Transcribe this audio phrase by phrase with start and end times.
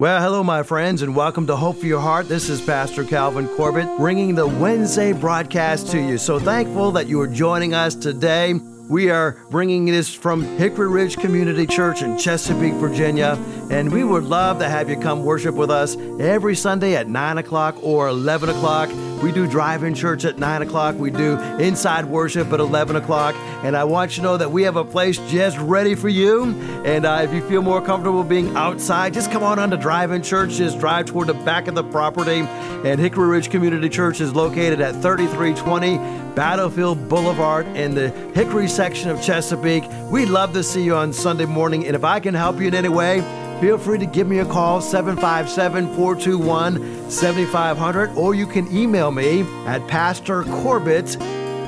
[0.00, 2.28] Well, hello, my friends, and welcome to Hope for Your Heart.
[2.28, 6.18] This is Pastor Calvin Corbitt bringing the Wednesday broadcast to you.
[6.18, 8.54] So thankful that you are joining us today.
[8.88, 13.36] We are bringing this from Hickory Ridge Community Church in Chesapeake, Virginia,
[13.72, 17.38] and we would love to have you come worship with us every Sunday at 9
[17.38, 18.88] o'clock or 11 o'clock.
[19.22, 20.96] We do drive in church at 9 o'clock.
[20.96, 23.34] We do inside worship at 11 o'clock.
[23.64, 26.44] And I want you to know that we have a place just ready for you.
[26.84, 30.12] And uh, if you feel more comfortable being outside, just come on on to drive
[30.12, 30.52] in church.
[30.52, 32.40] Just drive toward the back of the property.
[32.40, 35.96] And Hickory Ridge Community Church is located at 3320
[36.36, 39.84] Battlefield Boulevard in the Hickory section of Chesapeake.
[40.10, 41.84] We'd love to see you on Sunday morning.
[41.86, 43.18] And if I can help you in any way,
[43.60, 49.42] feel free to give me a call 757 421 7500 or you can email me
[49.66, 51.20] at Pastor Corbitt.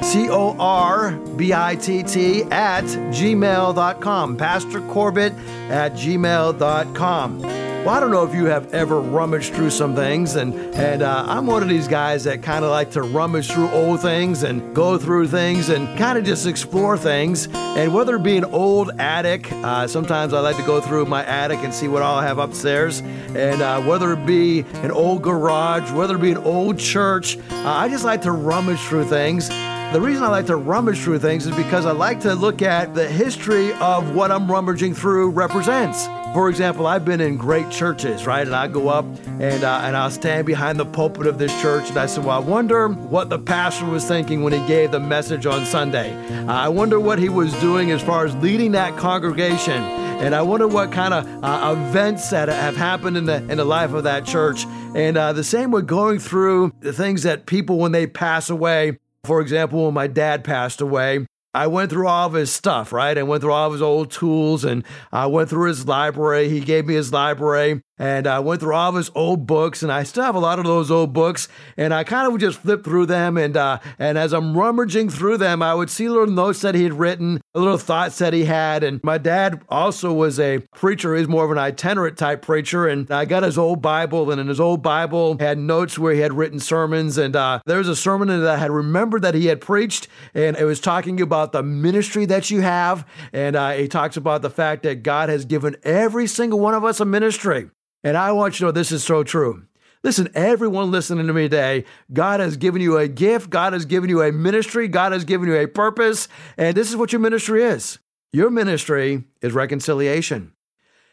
[0.03, 4.37] C O R B I T T at gmail.com.
[4.37, 5.35] Pastor Corbitt
[5.69, 7.60] at gmail.com.
[7.81, 11.25] Well, I don't know if you have ever rummaged through some things, and and uh,
[11.27, 14.75] I'm one of these guys that kind of like to rummage through old things and
[14.75, 17.49] go through things and kind of just explore things.
[17.55, 21.25] And whether it be an old attic, uh, sometimes I like to go through my
[21.25, 25.23] attic and see what all I have upstairs, and uh, whether it be an old
[25.23, 29.49] garage, whether it be an old church, uh, I just like to rummage through things.
[29.49, 32.95] The reason I like to rummage through things is because I like to look at
[32.95, 36.07] the history of what I'm rummaging through represents.
[36.33, 38.47] For example, I've been in great churches, right?
[38.47, 39.05] And I go up
[39.41, 42.37] and uh, and I'll stand behind the pulpit of this church, and I said, "Well,
[42.37, 46.15] I wonder what the pastor was thinking when he gave the message on Sunday.
[46.47, 49.83] I wonder what he was doing as far as leading that congregation."
[50.21, 53.65] And I wonder what kind of uh, events that have happened in the in the
[53.65, 54.67] life of that church.
[54.95, 58.99] And uh, the same with going through the things that people when they pass away.
[59.25, 63.17] For example, when my dad passed away, I went through all of his stuff, right?
[63.19, 66.49] I went through all of his old tools and I went through his library.
[66.49, 69.93] He gave me his library and I went through all of his old books, and
[69.93, 72.61] I still have a lot of those old books, and I kind of would just
[72.61, 76.27] flip through them, and uh, and as I'm rummaging through them, I would see little
[76.27, 80.41] notes that he had written, little thoughts that he had, and my dad also was
[80.41, 81.15] a preacher.
[81.15, 84.49] He's more of an itinerant type preacher, and I got his old Bible, and in
[84.49, 87.97] his old Bible had notes where he had written sermons, and uh, there was a
[87.97, 91.63] sermon that I had remembered that he had preached, and it was talking about the
[91.63, 95.77] ministry that you have, and uh, he talks about the fact that God has given
[95.83, 97.69] every single one of us a ministry.
[98.03, 99.65] And I want you to know this is so true.
[100.03, 104.09] Listen, everyone listening to me today, God has given you a gift, God has given
[104.09, 107.63] you a ministry, God has given you a purpose, and this is what your ministry
[107.63, 107.99] is.
[108.33, 110.53] Your ministry is reconciliation.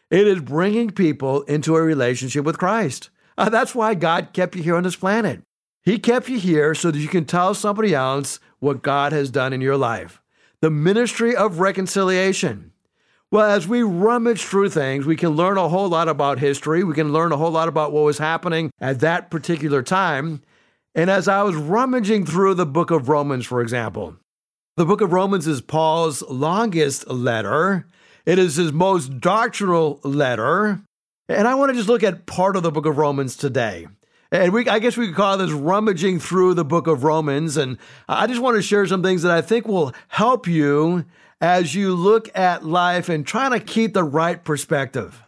[0.10, 3.10] It is bringing people into a relationship with Christ.
[3.38, 5.42] Uh, that's why God kept you here on this planet.
[5.84, 9.52] He kept you here so that you can tell somebody else what God has done
[9.52, 10.22] in your life.
[10.62, 12.72] The ministry of reconciliation.
[13.30, 16.86] Well, as we rummage through things, we can learn a whole lot about history.
[16.86, 20.42] We can learn a whole lot about what was happening at that particular time.
[20.96, 24.16] And as I was rummaging through the book of Romans, for example,
[24.78, 27.86] the book of Romans is Paul's longest letter.
[28.26, 30.80] It is his most doctrinal letter.
[31.28, 33.88] And I want to just look at part of the book of Romans today.
[34.32, 37.58] And we, I guess we could call this rummaging through the book of Romans.
[37.58, 37.78] And
[38.08, 41.06] I just want to share some things that I think will help you
[41.40, 45.24] as you look at life and trying to keep the right perspective.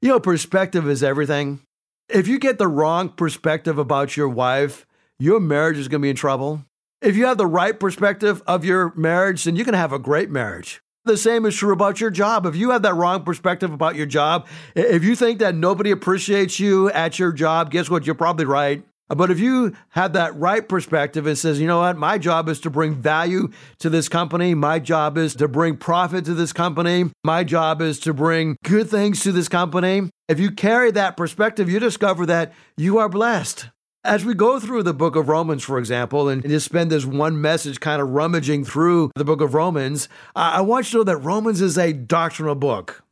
[0.00, 1.60] You know, perspective is everything.
[2.08, 4.86] If you get the wrong perspective about your wife,
[5.18, 6.64] your marriage is going to be in trouble.
[7.02, 10.30] If you have the right perspective of your marriage, then you can have a great
[10.30, 10.82] marriage.
[11.04, 12.44] The same is true about your job.
[12.44, 16.60] If you have that wrong perspective about your job, if you think that nobody appreciates
[16.60, 18.04] you at your job, guess what?
[18.04, 18.84] You're probably right.
[19.14, 22.60] But if you have that right perspective and says, you know what, my job is
[22.60, 23.50] to bring value
[23.80, 27.98] to this company, my job is to bring profit to this company, my job is
[28.00, 30.10] to bring good things to this company.
[30.28, 33.70] If you carry that perspective, you discover that you are blessed.
[34.04, 37.40] As we go through the book of Romans, for example, and just spend this one
[37.40, 41.18] message kind of rummaging through the book of Romans, I want you to know that
[41.18, 43.02] Romans is a doctrinal book.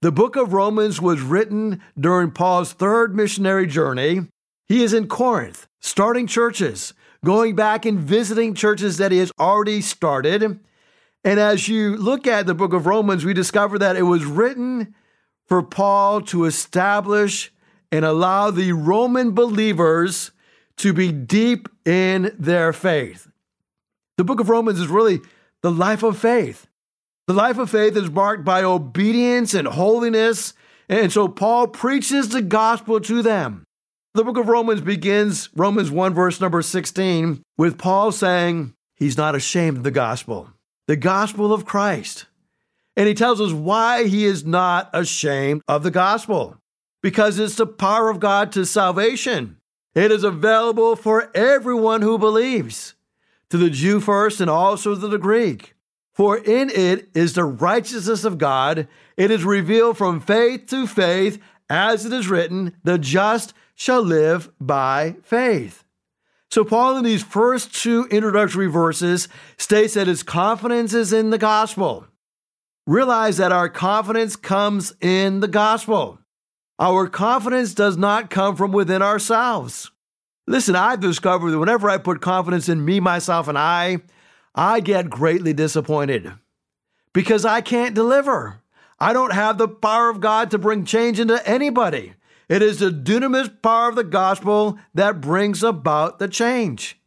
[0.00, 4.26] The book of Romans was written during Paul's third missionary journey.
[4.66, 6.94] He is in Corinth, starting churches,
[7.24, 10.42] going back and visiting churches that he has already started.
[10.42, 14.94] And as you look at the book of Romans, we discover that it was written
[15.46, 17.52] for Paul to establish
[17.92, 20.32] and allow the Roman believers
[20.78, 23.28] to be deep in their faith.
[24.16, 25.20] The book of Romans is really
[25.62, 26.66] the life of faith.
[27.26, 30.52] The life of faith is marked by obedience and holiness.
[30.88, 33.63] And so Paul preaches the gospel to them.
[34.16, 39.34] The book of Romans begins, Romans 1, verse number 16, with Paul saying he's not
[39.34, 40.50] ashamed of the gospel,
[40.86, 42.26] the gospel of Christ.
[42.96, 46.58] And he tells us why he is not ashamed of the gospel.
[47.02, 49.58] because it's the power of God to salvation.
[49.94, 52.94] It is available for everyone who believes,
[53.50, 55.74] to the Jew first and also to the Greek.
[56.14, 58.88] For in it is the righteousness of God.
[59.18, 64.50] It is revealed from faith to faith, as it is written, the just shall live
[64.60, 65.84] by faith.
[66.50, 69.28] So, Paul, in these first two introductory verses,
[69.58, 72.06] states that his confidence is in the gospel.
[72.86, 76.18] Realize that our confidence comes in the gospel.
[76.78, 79.90] Our confidence does not come from within ourselves.
[80.46, 83.98] Listen, I've discovered that whenever I put confidence in me, myself, and I,
[84.54, 86.30] I get greatly disappointed
[87.12, 88.60] because I can't deliver.
[89.00, 92.14] I don't have the power of God to bring change into anybody.
[92.48, 96.98] It is the dunamis power of the gospel that brings about the change.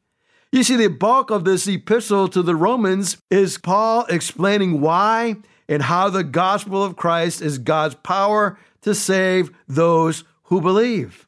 [0.51, 5.35] You see, the bulk of this epistle to the Romans is Paul explaining why
[5.67, 11.27] and how the gospel of Christ is God's power to save those who believe.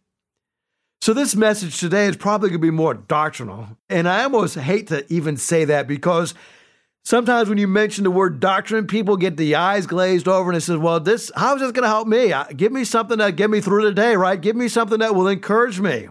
[1.01, 3.77] So, this message today is probably going to be more doctrinal.
[3.89, 6.33] And I almost hate to even say that because
[7.03, 10.61] sometimes when you mention the word doctrine, people get the eyes glazed over and it
[10.61, 12.33] says, Well, this, how is this going to help me?
[12.55, 14.39] Give me something that get me through the day, right?
[14.39, 16.09] Give me something that will encourage me.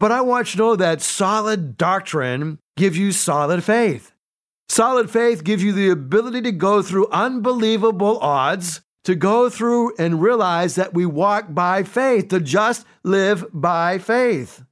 [0.00, 4.12] But I want you to know that solid doctrine gives you solid faith.
[4.68, 10.22] Solid faith gives you the ability to go through unbelievable odds to go through and
[10.22, 14.64] realize that we walk by faith, to just live by faith.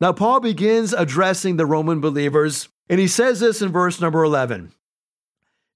[0.00, 4.72] Now, Paul begins addressing the Roman believers, and he says this in verse number 11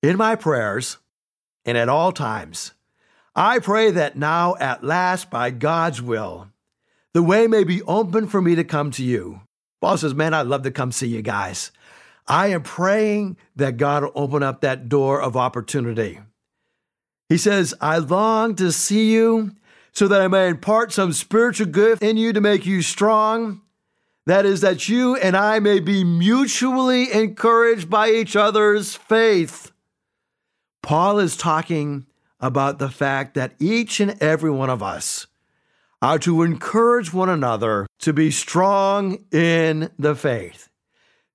[0.03, 0.99] In my prayers
[1.65, 2.73] and at all times,
[3.35, 6.49] I pray that now, at last, by God's will,
[7.13, 9.43] the way may be open for me to come to you.
[9.81, 11.71] Paul says, Man, I'd love to come see you guys.
[12.27, 16.21] I am praying that God will open up that door of opportunity.
[17.29, 19.53] He says, I long to see you
[19.93, 23.63] so that I may impart some spiritual gift in you to make you strong.
[24.27, 29.71] That is, that you and I may be mutually encouraged by each other's faith.
[30.83, 32.07] Paul is talking
[32.41, 35.29] about the fact that each and every one of us
[36.03, 40.69] are to encourage one another to be strong in the faith.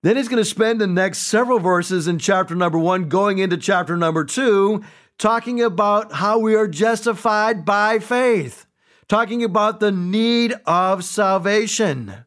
[0.04, 3.58] Then he's going to spend the next several verses in chapter number one, going into
[3.58, 4.84] chapter number two,
[5.18, 8.66] talking about how we are justified by faith,
[9.08, 12.26] talking about the need of salvation.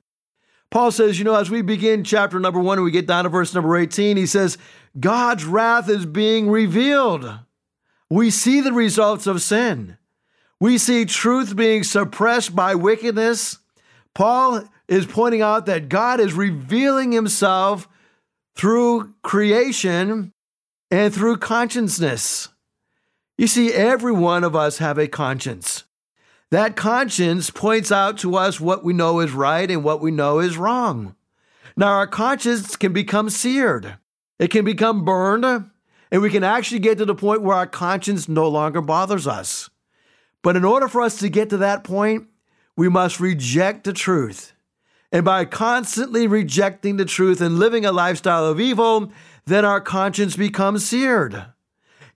[0.75, 3.31] Paul says, you know, as we begin chapter number one and we get down to
[3.31, 4.59] verse number 18, he says,
[4.99, 7.33] God's wrath is being revealed.
[8.11, 9.99] We see the results of sin.
[10.59, 13.59] We see truth being suppressed by wickedness.
[14.17, 17.89] Paul is pointing out that God is revealing himself
[18.57, 20.33] through creation
[20.91, 22.49] and through consciousness.
[23.39, 25.74] You see, every one of us have a conscience.
[26.51, 30.39] That conscience points out to us what we know is right and what we know
[30.39, 31.17] is wrong.
[31.77, 33.97] Now, our conscience can become seared,
[34.39, 38.29] it can become burned, and we can actually get to the point where our conscience
[38.29, 39.71] no longer bothers us.
[40.43, 42.29] But in order for us to get to that point,
[42.77, 44.53] we must reject the truth.
[45.11, 49.13] And by constantly rejecting the truth and living a lifestyle of evil,
[49.47, 51.47] then our conscience becomes seared.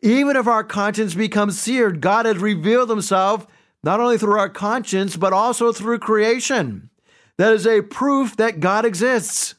[0.01, 3.47] Even if our conscience becomes seared, God has revealed himself
[3.83, 6.91] not only through our conscience, but also through creation.
[7.39, 9.55] That is a proof that God exists.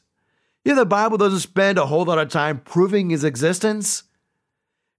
[0.64, 4.04] Know, the Bible doesn't spend a whole lot of time proving his existence.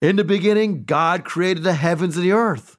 [0.02, 2.78] In the beginning, God created the heavens and the earth.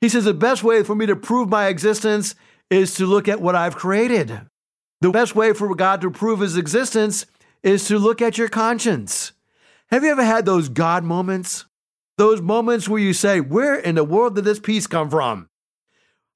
[0.00, 2.34] He says the best way for me to prove my existence
[2.70, 4.40] is to look at what I've created.
[5.00, 7.26] The best way for God to prove his existence
[7.62, 9.32] is to look at your conscience.
[9.88, 11.66] Have you ever had those God moments?
[12.16, 15.48] Those moments where you say, Where in the world did this peace come from?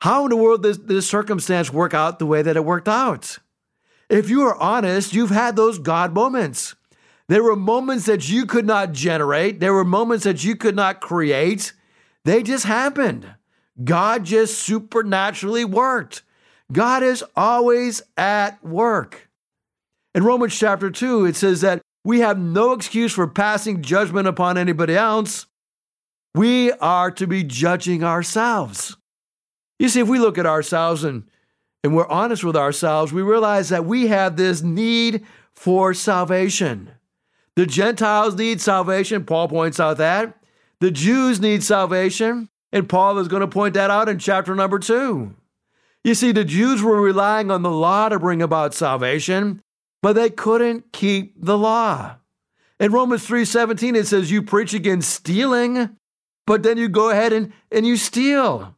[0.00, 3.38] How in the world did this circumstance work out the way that it worked out?
[4.08, 6.74] If you are honest, you've had those God moments.
[7.28, 11.00] There were moments that you could not generate, there were moments that you could not
[11.00, 11.72] create.
[12.24, 13.34] They just happened.
[13.82, 16.22] God just supernaturally worked.
[16.72, 19.28] God is always at work.
[20.14, 24.58] In Romans chapter 2, it says that we have no excuse for passing judgment upon
[24.58, 25.46] anybody else
[26.34, 28.96] we are to be judging ourselves.
[29.78, 31.24] You see, if we look at ourselves and,
[31.84, 36.90] and we're honest with ourselves, we realize that we have this need for salvation.
[37.56, 39.24] The Gentiles need salvation.
[39.24, 40.36] Paul points out that.
[40.80, 42.48] The Jews need salvation.
[42.72, 45.34] And Paul is going to point that out in chapter number two.
[46.04, 49.62] You see, the Jews were relying on the law to bring about salvation,
[50.02, 52.16] but they couldn't keep the law.
[52.78, 55.96] In Romans 3:17 it says you preach against stealing
[56.48, 58.74] but then you go ahead and, and you steal.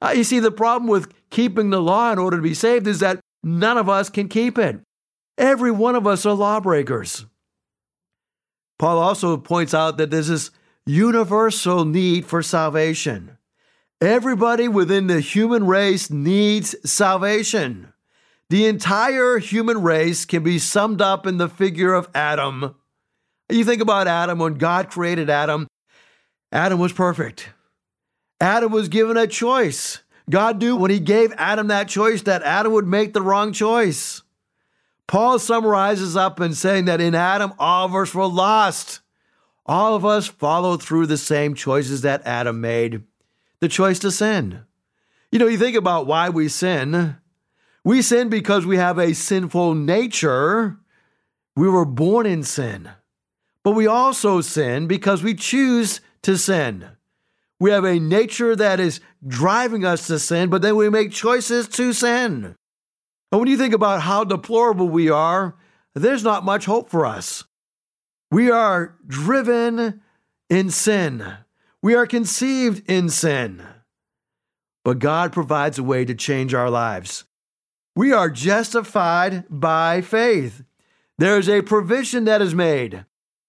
[0.00, 3.00] Uh, you see, the problem with keeping the law in order to be saved is
[3.00, 4.80] that none of us can keep it.
[5.36, 7.26] Every one of us are lawbreakers.
[8.78, 10.50] Paul also points out that there's this
[10.86, 13.36] universal need for salvation.
[14.00, 17.92] Everybody within the human race needs salvation.
[18.50, 22.76] The entire human race can be summed up in the figure of Adam.
[23.50, 25.66] You think about Adam, when God created Adam,
[26.52, 27.50] Adam was perfect.
[28.40, 30.00] Adam was given a choice.
[30.30, 34.22] God knew when he gave Adam that choice that Adam would make the wrong choice.
[35.06, 39.00] Paul summarizes up in saying that in Adam, all of us were lost.
[39.64, 43.04] All of us followed through the same choices that Adam made
[43.60, 44.64] the choice to sin.
[45.32, 47.16] You know, you think about why we sin.
[47.84, 50.78] We sin because we have a sinful nature.
[51.56, 52.90] We were born in sin.
[53.62, 56.90] But we also sin because we choose to sin.
[57.60, 61.68] We have a nature that is driving us to sin, but then we make choices
[61.68, 62.56] to sin.
[63.32, 65.56] And when you think about how deplorable we are,
[65.94, 67.44] there's not much hope for us.
[68.30, 70.00] We are driven
[70.48, 71.24] in sin.
[71.82, 73.62] We are conceived in sin.
[74.84, 77.24] But God provides a way to change our lives.
[77.96, 80.62] We are justified by faith.
[81.18, 83.04] There is a provision that is made.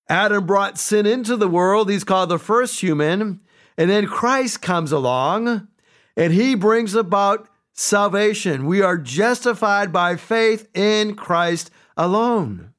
[0.10, 1.90] Adam brought sin into the world.
[1.90, 3.42] He's called the first human.
[3.80, 5.70] And then Christ comes along
[6.18, 8.66] and he brings about salvation.
[8.66, 12.74] We are justified by faith in Christ alone.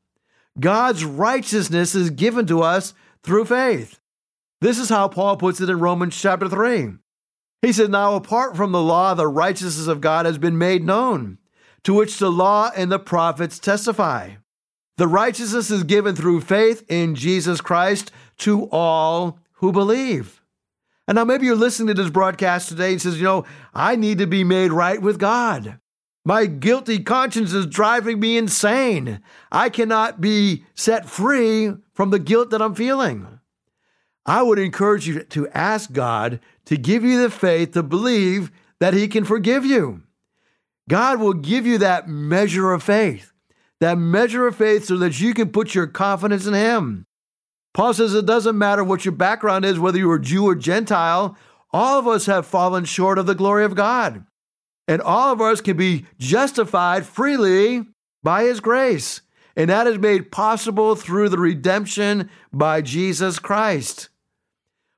[0.61, 2.93] God's righteousness is given to us
[3.23, 3.99] through faith.
[4.61, 6.91] This is how Paul puts it in Romans chapter 3.
[7.63, 11.39] He says, Now apart from the law, the righteousness of God has been made known,
[11.85, 14.33] to which the law and the prophets testify.
[14.99, 20.40] The righteousness is given through faith in Jesus Christ to all who believe.
[21.11, 24.19] And now maybe you're listening to this broadcast today and says, you know, I need
[24.19, 25.81] to be made right with God.
[26.25, 29.21] My guilty conscience is driving me insane.
[29.51, 33.41] I cannot be set free from the guilt that I'm feeling.
[34.25, 38.95] I would encourage you to ask God to give you the faith to believe that
[38.95, 40.05] He can forgive you.
[40.89, 43.33] God will give you that measure of faith,
[43.81, 47.05] that measure of faith so that you can put your confidence in Him.
[47.73, 51.37] Paul says it doesn't matter what your background is, whether you're Jew or Gentile,
[51.73, 54.25] all of us have fallen short of the glory of God.
[54.89, 57.87] And all of us can be justified freely
[58.23, 59.21] by His grace.
[59.57, 64.09] And that is made possible through the redemption by Jesus Christ.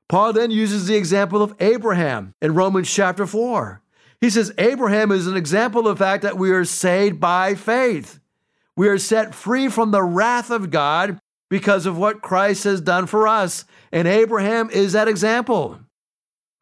[0.09, 3.81] Paul then uses the example of Abraham in Romans chapter 4.
[4.19, 8.19] He says Abraham is an example of the fact that we are saved by faith.
[8.75, 11.19] We are set free from the wrath of God
[11.53, 13.63] because of what Christ has done for us.
[13.91, 15.79] And Abraham is that example.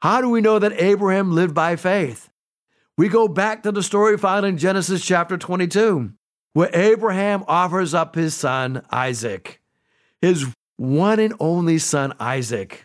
[0.01, 2.29] How do we know that Abraham lived by faith?
[2.97, 6.11] We go back to the story found in Genesis chapter 22,
[6.51, 9.61] where Abraham offers up his son Isaac,
[10.19, 10.45] his
[10.75, 12.83] one and only son Isaac.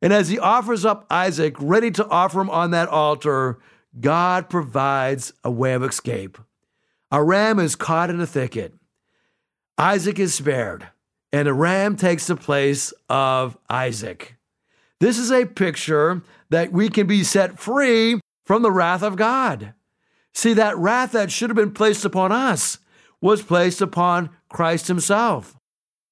[0.00, 3.58] And as he offers up Isaac, ready to offer him on that altar,
[3.98, 6.38] God provides a way of escape.
[7.10, 8.74] A ram is caught in a thicket.
[9.76, 10.86] Isaac is spared,
[11.36, 14.36] and a ram takes the place of Isaac.
[15.00, 19.74] This is a picture that we can be set free from the wrath of God.
[20.32, 22.78] See, that wrath that should have been placed upon us
[23.20, 25.54] was placed upon Christ Himself.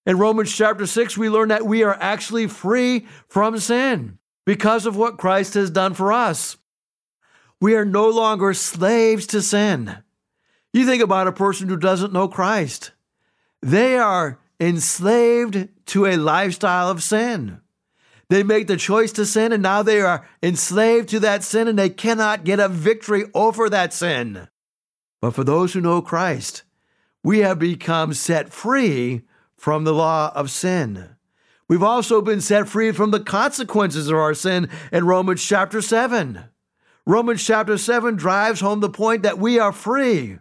[0.04, 4.95] In Romans chapter 6, we learn that we are actually free from sin because of
[4.95, 6.59] what Christ has done for us.
[7.62, 9.97] We are no longer slaves to sin.
[10.75, 12.90] You think about a person who doesn't know Christ,
[13.62, 17.61] they are enslaved to a lifestyle of sin.
[18.30, 21.78] They make the choice to sin, and now they are enslaved to that sin, and
[21.78, 24.49] they cannot get a victory over that sin.
[25.20, 26.62] But for those who know Christ,
[27.23, 29.23] we have become set free
[29.56, 31.16] from the law of sin.
[31.68, 36.44] We've also been set free from the consequences of our sin in Romans chapter 7.
[37.06, 40.38] Romans chapter 7 drives home the point that we are free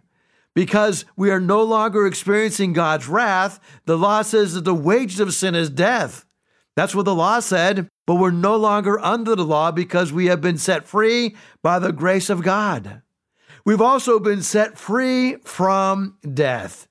[0.54, 3.60] because we are no longer experiencing God's wrath.
[3.86, 6.24] The law says that the wages of sin is death.
[6.76, 10.40] That's what the law said, but we're no longer under the law because we have
[10.40, 13.02] been set free by the grace of God.
[13.64, 16.88] We've also been set free from death.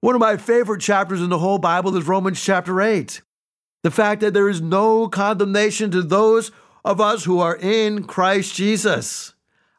[0.00, 3.22] One of my favorite chapters in the whole Bible is Romans chapter 8.
[3.82, 6.52] The fact that there is no condemnation to those
[6.84, 9.34] of us who are in Christ Jesus.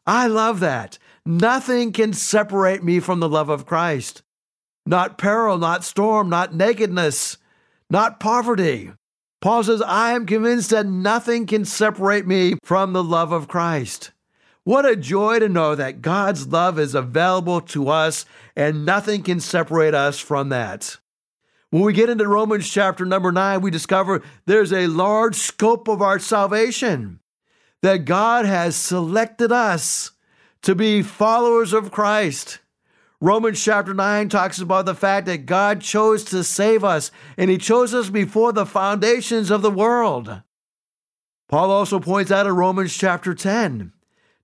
[0.06, 0.98] I love that.
[1.28, 4.22] Nothing can separate me from the love of Christ.
[4.86, 7.36] Not peril, not storm, not nakedness,
[7.90, 8.92] not poverty.
[9.40, 14.12] Paul says, I am convinced that nothing can separate me from the love of Christ.
[14.62, 19.40] What a joy to know that God's love is available to us and nothing can
[19.40, 20.96] separate us from that.
[21.70, 26.00] When we get into Romans chapter number nine, we discover there's a large scope of
[26.00, 27.18] our salvation,
[27.82, 30.12] that God has selected us
[30.62, 32.60] to be followers of Christ.
[33.20, 37.58] Romans chapter 9 talks about the fact that God chose to save us, and He
[37.58, 40.42] chose us before the foundations of the world.
[41.48, 43.92] Paul also points out in Romans chapter 10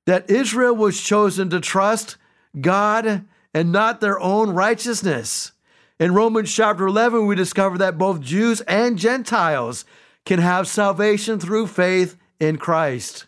[0.07, 2.17] that Israel was chosen to trust
[2.61, 5.53] God and not their own righteousness.
[5.99, 9.85] In Romans chapter 11, we discover that both Jews and Gentiles
[10.25, 13.27] can have salvation through faith in Christ.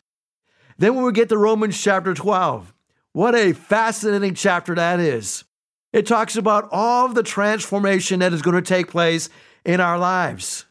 [0.79, 2.74] Then, when we get to Romans chapter 12,
[3.15, 5.45] what a fascinating chapter that is.
[5.93, 9.29] It talks about all of the transformation that is going to take place
[9.65, 10.67] in our lives.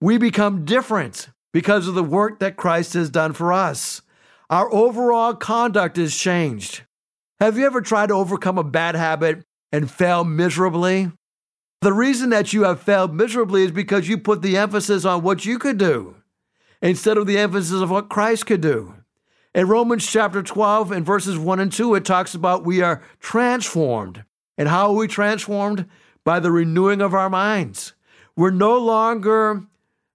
[0.00, 4.00] We become different because of the work that Christ has done for us.
[4.48, 6.82] Our overall conduct is changed.
[7.40, 11.10] Have you ever tried to overcome a bad habit and fail miserably?
[11.80, 15.44] The reason that you have failed miserably is because you put the emphasis on what
[15.44, 16.14] you could do
[16.80, 18.94] instead of the emphasis of what Christ could do.
[19.54, 24.24] In Romans chapter 12 and verses 1 and 2, it talks about we are transformed.
[24.56, 25.86] And how are we transformed?
[26.24, 27.92] By the renewing of our minds.
[28.34, 29.64] We're no longer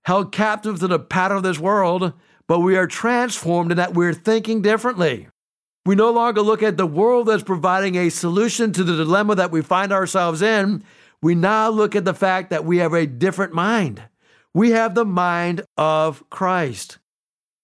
[0.05, 2.13] held captive to the pattern of this world,
[2.47, 5.27] but we are transformed in that we're thinking differently.
[5.85, 9.51] We no longer look at the world as providing a solution to the dilemma that
[9.51, 10.83] we find ourselves in.
[11.21, 14.01] We now look at the fact that we have a different mind.
[14.53, 16.97] We have the mind of Christ.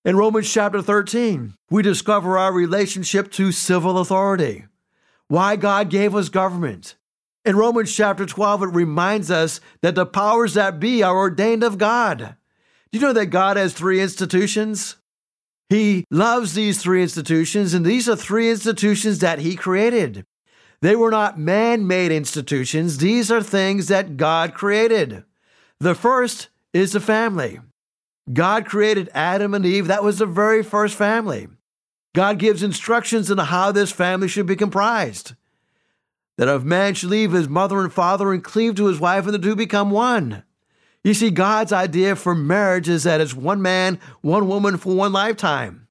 [0.05, 4.65] In Romans chapter 13, we discover our relationship to civil authority,
[5.29, 6.95] why God gave us government.
[7.45, 11.77] In Romans chapter 12, it reminds us that the powers that be are ordained of
[11.77, 12.35] God.
[12.91, 14.97] Do you know that God has three institutions?
[15.69, 20.25] He loves these three institutions, and these are three institutions that He created.
[20.81, 25.23] They were not man made institutions, these are things that God created.
[25.79, 27.61] The first is the family.
[28.31, 31.47] God created Adam and Eve, that was the very first family.
[32.15, 35.33] God gives instructions on how this family should be comprised.
[36.37, 39.33] That a man should leave his mother and father and cleave to his wife, and
[39.33, 40.43] the two become one.
[41.03, 45.11] You see, God's idea for marriage is that it's one man, one woman for one
[45.11, 45.87] lifetime.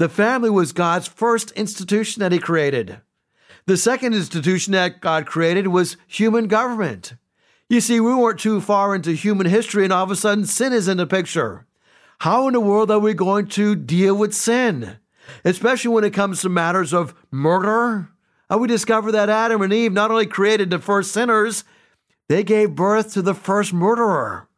[0.00, 3.00] The family was God's first institution that He created.
[3.66, 7.14] The second institution that God created was human government.
[7.68, 10.72] You see, we weren't too far into human history, and all of a sudden, sin
[10.72, 11.66] is in the picture.
[12.20, 14.98] How in the world are we going to deal with sin?
[15.42, 18.10] Especially when it comes to matters of murder.
[18.50, 21.64] And we discover that Adam and Eve not only created the first sinners,
[22.28, 24.48] they gave birth to the first murderer.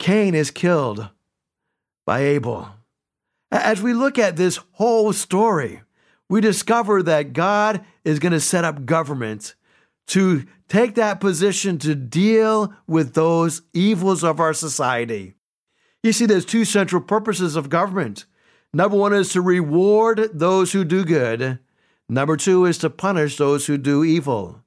[0.00, 1.10] Cain is killed
[2.04, 2.68] by Abel.
[3.52, 5.82] As we look at this whole story,
[6.28, 9.54] we discover that God is going to set up government
[10.08, 15.36] to take that position to deal with those evils of our society.
[16.02, 18.24] You see, there's two central purposes of government.
[18.72, 21.58] Number one is to reward those who do good.
[22.08, 24.62] Number two is to punish those who do evil.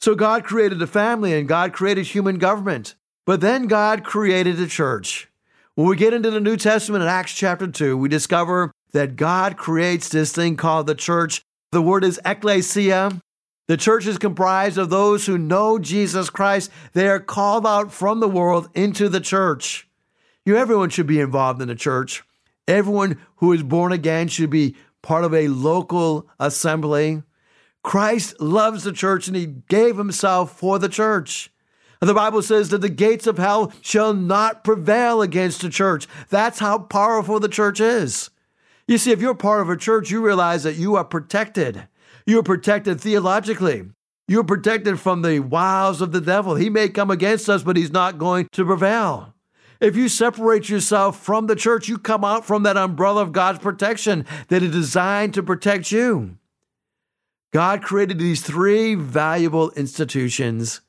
[0.00, 2.94] So God created the family and God created human government.
[3.24, 5.30] But then God created the church.
[5.74, 9.56] When we get into the New Testament in Acts chapter 2, we discover that God
[9.56, 11.42] creates this thing called the church.
[11.72, 13.20] The word is ecclesia.
[13.66, 16.70] The church is comprised of those who know Jesus Christ.
[16.92, 19.88] They are called out from the world into the church.
[20.46, 22.22] You, everyone should be involved in the church.
[22.68, 27.22] Everyone who is born again should be part of a local assembly.
[27.82, 31.50] Christ loves the church and he gave himself for the church.
[32.00, 36.06] The Bible says that the gates of hell shall not prevail against the church.
[36.28, 38.30] That's how powerful the church is.
[38.86, 41.88] You see, if you're part of a church, you realize that you are protected.
[42.26, 43.84] You are protected theologically.
[44.28, 46.54] You are protected from the wiles of the devil.
[46.54, 49.33] He may come against us, but he's not going to prevail.
[49.84, 53.58] If you separate yourself from the church, you come out from that umbrella of God's
[53.58, 56.38] protection that is designed to protect you.
[57.52, 60.80] God created these three valuable institutions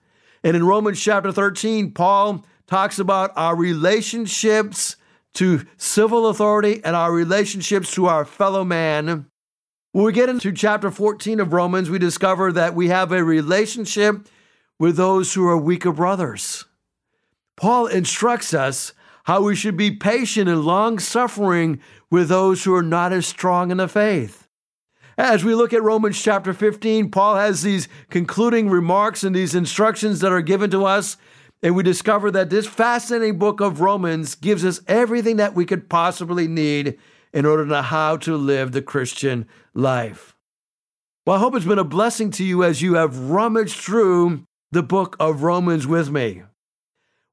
[0.46, 4.96] and in Romans chapter 13, Paul talks about our relationships
[5.34, 9.26] to civil authority and our relationships to our fellow man.
[9.92, 14.28] When we get into chapter 14 of Romans, we discover that we have a relationship
[14.78, 16.66] with those who are weaker brothers.
[17.58, 18.94] Paul instructs us
[19.26, 21.80] how we should be patient and long suffering
[22.12, 24.48] with those who are not as strong in the faith.
[25.18, 30.20] As we look at Romans chapter 15, Paul has these concluding remarks and these instructions
[30.20, 31.18] that are given to us.
[31.64, 35.90] And we discover that this fascinating book of Romans gives us everything that we could
[35.90, 37.00] possibly need
[37.34, 40.36] in order to know how to live the Christian life.
[41.26, 44.84] Well, I hope it's been a blessing to you as you have rummaged through the
[44.84, 46.44] book of Romans with me.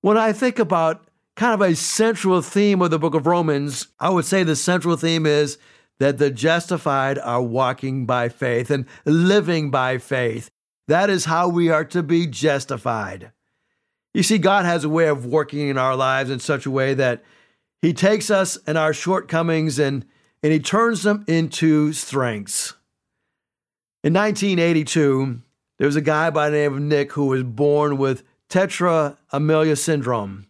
[0.03, 4.11] When I think about kind of a central theme of the book of Romans, I
[4.11, 5.59] would say the central theme is
[6.01, 10.51] that the justified are walking by faith and living by faith.
[10.89, 13.31] That is how we are to be justified.
[14.13, 16.95] You see, God has a way of working in our lives in such a way
[16.95, 17.23] that
[17.81, 20.05] He takes us and our shortcomings and,
[20.43, 22.75] and He turns them into strengths.
[24.03, 25.41] In 1982,
[25.79, 29.75] there was a guy by the name of Nick who was born with tetra amelia
[29.75, 30.47] syndrome,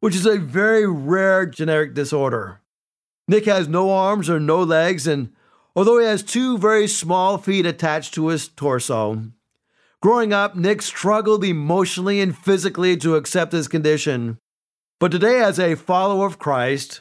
[0.00, 2.60] which is a very rare genetic disorder.
[3.26, 5.32] Nick has no arms or no legs, and
[5.74, 9.22] although he has two very small feet attached to his torso,
[10.02, 14.36] growing up, Nick struggled emotionally and physically to accept his condition.
[14.98, 17.00] But today, as a follower of Christ,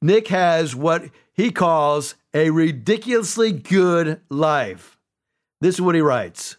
[0.00, 4.96] Nick has what he calls a ridiculously good life.
[5.60, 6.56] This is what he writes.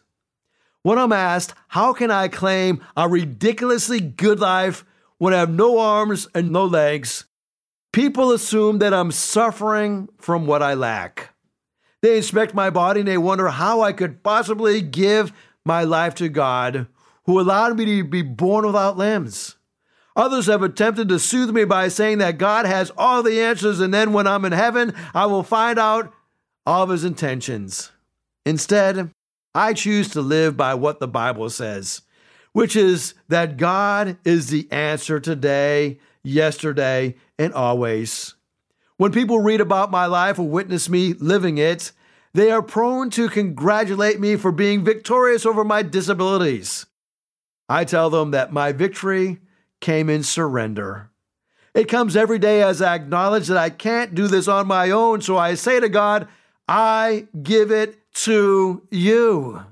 [0.83, 4.83] When I'm asked, how can I claim a ridiculously good life
[5.19, 7.25] when I have no arms and no legs?
[7.93, 11.35] People assume that I'm suffering from what I lack.
[12.01, 15.31] They inspect my body and they wonder how I could possibly give
[15.63, 16.87] my life to God,
[17.25, 19.57] who allowed me to be born without limbs.
[20.15, 23.93] Others have attempted to soothe me by saying that God has all the answers, and
[23.93, 26.11] then when I'm in heaven, I will find out
[26.65, 27.91] all of his intentions.
[28.45, 29.11] Instead,
[29.53, 32.01] I choose to live by what the Bible says,
[32.53, 38.35] which is that God is the answer today, yesterday, and always.
[38.97, 41.91] When people read about my life or witness me living it,
[42.33, 46.85] they are prone to congratulate me for being victorious over my disabilities.
[47.67, 49.39] I tell them that my victory
[49.81, 51.09] came in surrender.
[51.73, 55.21] It comes every day as I acknowledge that I can't do this on my own,
[55.21, 56.27] so I say to God,
[56.67, 59.65] I give it to you.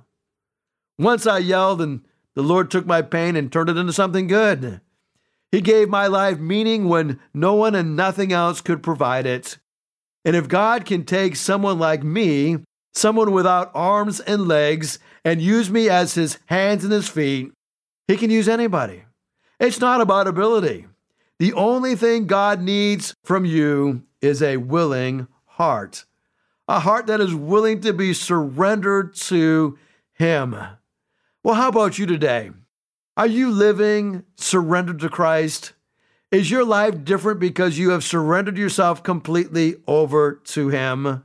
[0.97, 2.01] Once I yelled, and
[2.35, 4.81] the Lord took my pain and turned it into something good.
[5.51, 9.57] He gave my life meaning when no one and nothing else could provide it.
[10.23, 12.57] And if God can take someone like me,
[12.93, 17.51] someone without arms and legs, and use me as his hands and his feet,
[18.07, 19.03] he can use anybody.
[19.59, 20.87] It's not about ability.
[21.39, 26.05] The only thing God needs from you is a willing heart
[26.69, 29.77] a heart that is willing to be surrendered to
[30.13, 30.55] Him.
[31.43, 32.51] Well, how about you today?
[33.17, 35.73] Are you living surrendered to Christ?
[36.31, 41.23] Is your life different because you have surrendered yourself completely over to Him?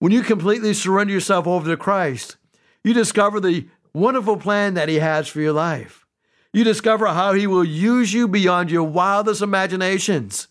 [0.00, 2.36] When you completely surrender yourself over to Christ,
[2.82, 6.06] you discover the wonderful plan that He has for your life.
[6.52, 10.48] You discover how He will use you beyond your wildest imaginations.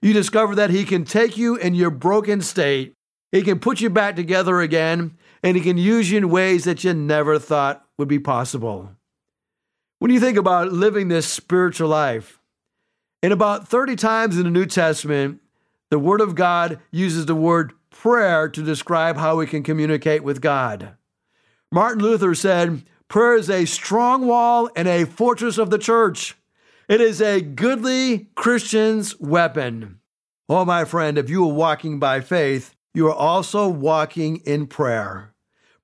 [0.00, 2.94] You discover that He can take you in your broken state
[3.32, 6.84] he can put you back together again, and He can use you in ways that
[6.84, 8.90] you never thought would be possible.
[9.98, 12.38] When you think about living this spiritual life,
[13.22, 15.40] in about 30 times in the New Testament,
[15.90, 20.40] the Word of God uses the word prayer to describe how we can communicate with
[20.40, 20.94] God.
[21.72, 26.36] Martin Luther said, Prayer is a strong wall and a fortress of the church.
[26.88, 29.98] It is a goodly Christian's weapon.
[30.48, 35.34] Oh, my friend, if you are walking by faith, you are also walking in prayer.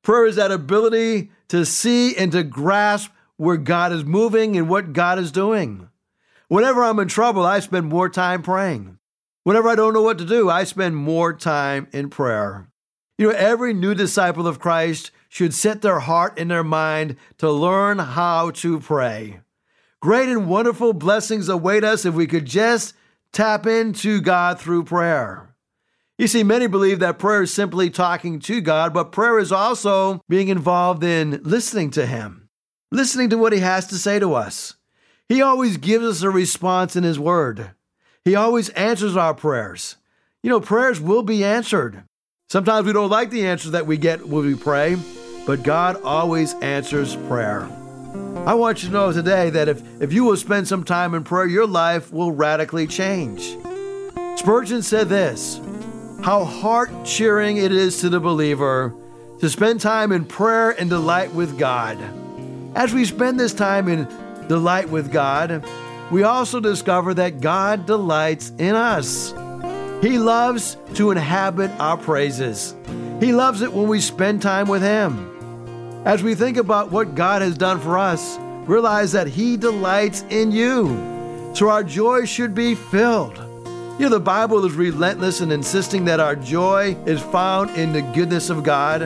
[0.02, 4.92] Prayer is that ability to see and to grasp where God is moving and what
[4.92, 5.88] God is doing.
[6.48, 8.98] Whenever I'm in trouble, I spend more time praying.
[9.44, 12.68] Whenever I don't know what to do, I spend more time in prayer.
[13.18, 17.50] You know, every new disciple of Christ should set their heart and their mind to
[17.50, 19.40] learn how to pray.
[20.00, 22.94] Great and wonderful blessings await us if we could just
[23.32, 25.53] tap into God through prayer.
[26.16, 30.20] You see, many believe that prayer is simply talking to God, but prayer is also
[30.28, 32.48] being involved in listening to Him,
[32.92, 34.76] listening to what He has to say to us.
[35.28, 37.72] He always gives us a response in His Word,
[38.24, 39.96] He always answers our prayers.
[40.44, 42.04] You know, prayers will be answered.
[42.48, 44.96] Sometimes we don't like the answers that we get when we pray,
[45.46, 47.62] but God always answers prayer.
[48.46, 51.24] I want you to know today that if, if you will spend some time in
[51.24, 53.56] prayer, your life will radically change.
[54.36, 55.60] Spurgeon said this
[56.24, 58.94] how heart cheering it is to the believer
[59.40, 61.98] to spend time in prayer and delight with God.
[62.74, 64.08] As we spend this time in
[64.48, 65.62] delight with God,
[66.10, 69.32] we also discover that God delights in us.
[70.02, 72.74] He loves to inhabit our praises.
[73.20, 75.30] He loves it when we spend time with Him.
[76.06, 80.52] As we think about what God has done for us, realize that He delights in
[80.52, 81.52] you.
[81.54, 83.43] So our joy should be filled.
[83.96, 88.02] You know, the Bible is relentless in insisting that our joy is found in the
[88.02, 89.02] goodness of God.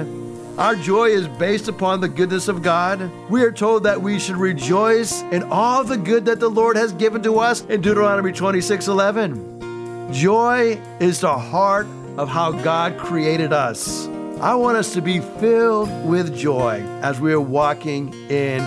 [0.58, 3.10] Our joy is based upon the goodness of God.
[3.28, 6.92] We are told that we should rejoice in all the good that the Lord has
[6.92, 10.10] given to us in Deuteronomy 26 11.
[10.10, 14.06] Joy is the heart of how God created us.
[14.40, 18.60] I want us to be filled with joy as we are walking in